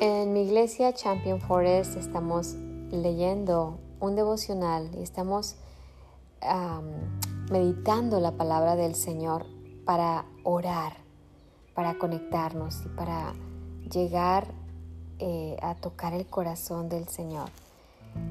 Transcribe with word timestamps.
En 0.00 0.32
mi 0.32 0.42
iglesia 0.42 0.92
Champion 0.92 1.40
Forest 1.40 1.96
estamos 1.96 2.54
leyendo 2.92 3.80
un 3.98 4.14
devocional 4.14 4.90
y 4.96 5.02
estamos 5.02 5.56
meditando 7.50 8.20
la 8.20 8.30
palabra 8.30 8.76
del 8.76 8.94
Señor 8.94 9.44
para 9.84 10.24
orar, 10.44 10.92
para 11.74 11.98
conectarnos 11.98 12.84
y 12.86 12.88
para 12.90 13.32
llegar 13.90 14.46
eh, 15.18 15.56
a 15.62 15.74
tocar 15.74 16.14
el 16.14 16.26
corazón 16.26 16.88
del 16.88 17.08
Señor. 17.08 17.48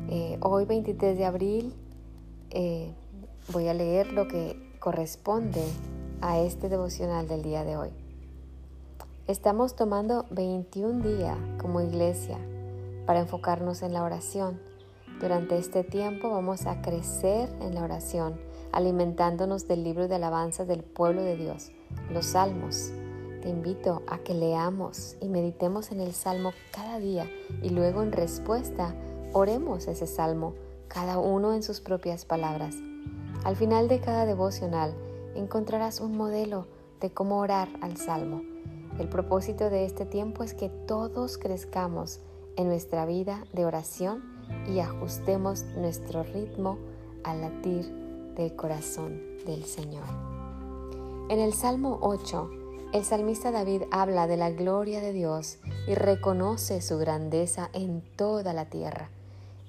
Eh, 0.09 0.37
hoy 0.41 0.63
23 0.63 1.17
de 1.17 1.25
abril 1.25 1.73
eh, 2.49 2.93
voy 3.51 3.67
a 3.67 3.73
leer 3.73 4.13
lo 4.13 4.29
que 4.29 4.57
corresponde 4.79 5.65
a 6.21 6.39
este 6.39 6.69
devocional 6.69 7.27
del 7.27 7.43
día 7.43 7.65
de 7.65 7.75
hoy. 7.75 8.06
Estamos 9.27 9.75
tomando 9.75 10.25
21 10.29 11.05
días 11.05 11.37
como 11.57 11.81
iglesia 11.81 12.37
para 13.05 13.19
enfocarnos 13.19 13.81
en 13.81 13.91
la 13.91 14.03
oración. 14.03 14.57
Durante 15.19 15.57
este 15.57 15.83
tiempo 15.83 16.29
vamos 16.29 16.65
a 16.65 16.81
crecer 16.81 17.49
en 17.59 17.75
la 17.75 17.83
oración, 17.83 18.39
alimentándonos 18.71 19.67
del 19.67 19.83
libro 19.83 20.07
de 20.07 20.15
alabanza 20.15 20.63
del 20.63 20.81
pueblo 20.81 21.23
de 21.23 21.35
Dios, 21.35 21.71
los 22.09 22.27
salmos. 22.27 22.93
Te 23.41 23.49
invito 23.49 24.01
a 24.07 24.19
que 24.19 24.33
leamos 24.33 25.17
y 25.19 25.27
meditemos 25.27 25.91
en 25.91 25.99
el 25.99 26.13
salmo 26.13 26.53
cada 26.71 26.97
día 26.97 27.29
y 27.61 27.71
luego 27.71 28.03
en 28.03 28.13
respuesta 28.13 28.95
oremos 29.33 29.89
ese 29.89 30.07
salmo, 30.07 30.53
cada 30.87 31.19
uno 31.19 31.53
en 31.53 31.63
sus 31.63 31.81
propias 31.81 32.23
palabras. 32.23 32.75
Al 33.43 33.57
final 33.57 33.89
de 33.89 33.99
cada 33.99 34.25
devocional 34.25 34.93
encontrarás 35.35 35.99
un 35.99 36.15
modelo 36.15 36.65
de 37.01 37.11
cómo 37.11 37.39
orar 37.39 37.67
al 37.81 37.97
salmo 37.97 38.41
el 38.99 39.09
propósito 39.09 39.69
de 39.69 39.85
este 39.85 40.05
tiempo 40.05 40.43
es 40.43 40.53
que 40.53 40.69
todos 40.69 41.37
crezcamos 41.37 42.19
en 42.55 42.67
nuestra 42.67 43.05
vida 43.05 43.43
de 43.53 43.65
oración 43.65 44.23
y 44.67 44.79
ajustemos 44.79 45.63
nuestro 45.75 46.23
ritmo 46.23 46.79
al 47.23 47.41
latir 47.41 47.85
del 48.35 48.55
corazón 48.55 49.21
del 49.45 49.65
Señor. 49.65 50.05
En 51.29 51.39
el 51.39 51.53
Salmo 51.53 51.99
8, 52.01 52.49
el 52.93 53.03
salmista 53.03 53.51
David 53.51 53.83
habla 53.91 54.27
de 54.27 54.37
la 54.37 54.49
gloria 54.49 55.01
de 55.01 55.13
Dios 55.13 55.59
y 55.87 55.93
reconoce 55.93 56.81
su 56.81 56.97
grandeza 56.97 57.69
en 57.73 58.01
toda 58.15 58.53
la 58.53 58.65
tierra. 58.65 59.09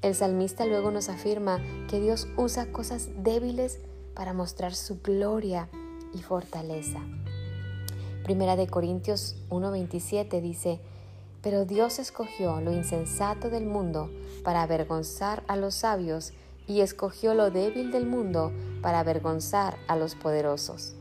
El 0.01 0.15
salmista 0.15 0.65
luego 0.65 0.91
nos 0.91 1.09
afirma 1.09 1.61
que 1.89 2.01
Dios 2.01 2.29
usa 2.37 2.71
cosas 2.71 3.09
débiles 3.23 3.81
para 4.15 4.33
mostrar 4.33 4.75
su 4.75 5.01
gloria 5.03 5.69
y 6.15 6.23
fortaleza. 6.23 7.01
Primera 8.29 8.57
de 8.57 8.67
Corintios 8.67 9.37
1:27 9.49 10.43
dice, 10.43 10.81
pero 11.41 11.65
Dios 11.65 11.99
escogió 11.99 12.61
lo 12.61 12.75
insensato 12.75 13.49
del 13.49 13.65
mundo 13.65 14.11
para 14.45 14.61
avergonzar 14.61 15.43
a 15.49 15.57
los 15.57 15.77
sabios 15.77 16.35
y 16.67 16.83
escogió 16.83 17.33
lo 17.33 17.51
débil 17.51 17.91
del 17.91 18.05
mundo 18.05 18.53
para 18.83 19.01
avergonzar 19.01 19.79
a 19.89 19.97
los 19.97 20.15
poderosos. 20.15 20.95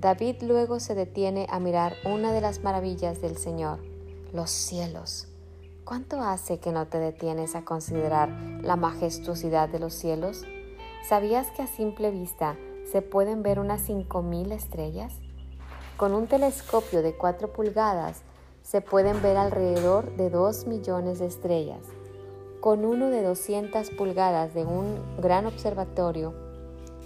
David 0.00 0.36
luego 0.42 0.78
se 0.78 0.94
detiene 0.94 1.48
a 1.50 1.58
mirar 1.58 1.96
una 2.04 2.32
de 2.32 2.40
las 2.40 2.62
maravillas 2.62 3.20
del 3.20 3.36
Señor, 3.36 3.80
los 4.32 4.50
cielos. 4.50 5.26
¿Cuánto 5.84 6.20
hace 6.20 6.60
que 6.60 6.70
no 6.70 6.86
te 6.86 6.98
detienes 7.00 7.56
a 7.56 7.64
considerar 7.64 8.28
la 8.62 8.76
majestuosidad 8.76 9.68
de 9.68 9.80
los 9.80 9.92
cielos? 9.92 10.44
¿Sabías 11.08 11.50
que 11.50 11.62
a 11.62 11.66
simple 11.66 12.12
vista 12.12 12.56
se 12.92 13.02
pueden 13.02 13.42
ver 13.42 13.58
unas 13.58 13.80
cinco 13.80 14.22
mil 14.22 14.52
estrellas? 14.52 15.12
Con 16.00 16.14
un 16.14 16.28
telescopio 16.28 17.02
de 17.02 17.12
4 17.12 17.52
pulgadas 17.52 18.22
se 18.62 18.80
pueden 18.80 19.20
ver 19.20 19.36
alrededor 19.36 20.16
de 20.16 20.30
2 20.30 20.66
millones 20.66 21.18
de 21.18 21.26
estrellas. 21.26 21.82
Con 22.60 22.86
uno 22.86 23.10
de 23.10 23.22
200 23.22 23.90
pulgadas 23.90 24.54
de 24.54 24.64
un 24.64 24.96
gran 25.20 25.44
observatorio 25.44 26.32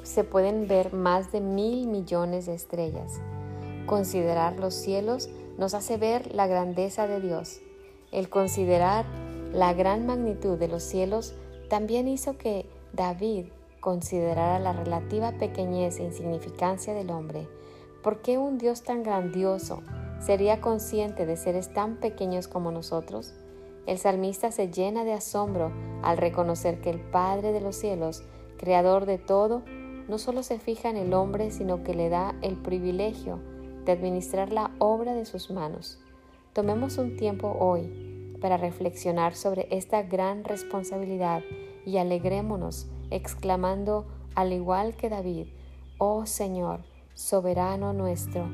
se 0.05 0.23
pueden 0.23 0.69
ver 0.69 0.93
más 0.93 1.33
de 1.33 1.41
mil 1.41 1.89
millones 1.89 2.47
de 2.47 2.55
estrellas. 2.55 3.21
Considerar 3.87 4.61
los 4.61 4.75
cielos 4.75 5.29
nos 5.59 5.75
hace 5.75 5.97
ver 5.97 6.33
la 6.33 6.47
grandeza 6.47 7.09
de 7.09 7.21
Dios. 7.21 7.63
El 8.13 8.29
considerar 8.29 9.07
la 9.53 9.75
gran 9.75 10.07
magnitud 10.07 10.57
de 10.57 10.69
los 10.69 10.85
cielos 10.85 11.35
también 11.69 12.07
hizo 12.07 12.39
que 12.39 12.65
David 12.93 13.47
considerara 13.81 14.61
la 14.61 14.73
relativa 14.73 15.33
pequeñez 15.33 15.99
e 15.99 16.05
insignificancia 16.05 16.95
del 16.95 17.11
hombre 17.11 17.49
¿Por 18.05 18.21
qué 18.21 18.37
un 18.37 18.59
Dios 18.59 18.83
tan 18.83 19.03
grandioso 19.03 19.83
sería 20.21 20.61
consciente 20.61 21.25
de 21.25 21.39
seres 21.39 21.73
tan 21.73 21.97
pequeños 21.97 22.49
como 22.49 22.71
nosotros? 22.71 23.33
El 23.87 23.97
salmista 23.97 24.53
se 24.53 24.71
llena 24.71 25.05
de 25.05 25.15
asombro 25.15 25.73
al 26.03 26.19
reconocer 26.19 26.83
que 26.83 26.91
el 26.91 27.01
Padre 27.01 27.53
de 27.53 27.63
los 27.63 27.77
cielos, 27.77 28.23
creador 28.59 29.07
de 29.07 29.17
todo, 29.17 29.63
no 30.07 30.19
solo 30.19 30.43
se 30.43 30.59
fija 30.59 30.91
en 30.91 30.99
el 30.99 31.15
hombre, 31.15 31.51
sino 31.51 31.83
que 31.83 31.95
le 31.95 32.11
da 32.11 32.35
el 32.43 32.57
privilegio 32.57 33.39
de 33.87 33.93
administrar 33.93 34.53
la 34.53 34.73
obra 34.81 35.15
de 35.15 35.25
sus 35.25 35.51
manos. 35.51 35.99
Tomemos 36.53 36.99
un 36.99 37.17
tiempo 37.17 37.57
hoy 37.59 38.37
para 38.39 38.59
reflexionar 38.59 39.35
sobre 39.35 39.67
esta 39.71 40.03
gran 40.03 40.45
responsabilidad 40.45 41.43
y 41.87 41.97
alegrémonos 41.97 42.87
exclamando 43.11 44.05
al 44.35 44.53
igual 44.53 44.95
que 44.95 45.09
David, 45.09 45.47
Oh 45.97 46.27
Señor, 46.27 46.81
soberano 47.15 47.93
nuestro, 47.93 48.49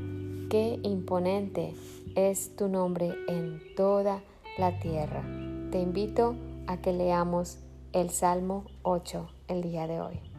qué 0.51 0.79
imponente 0.83 1.75
es 2.15 2.55
tu 2.57 2.69
nombre 2.69 3.15
en 3.29 3.61
toda 3.77 4.23
la 4.59 4.79
tierra. 4.79 5.23
Te 5.71 5.81
invito 5.81 6.37
a 6.67 6.77
que 6.77 6.93
leamos 6.93 7.59
el 7.93 8.11
Salmo 8.11 8.67
8 8.83 9.29
el 9.49 9.63
día 9.63 9.87
de 9.87 10.01
hoy. 10.01 10.30